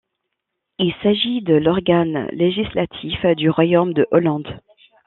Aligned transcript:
Il 0.79 0.95
s'agit 1.03 1.43
de 1.43 1.53
l'organe 1.53 2.25
législatif 2.31 3.23
du 3.37 3.51
royaume 3.51 3.93
de 3.93 4.07
Hollande. 4.09 4.59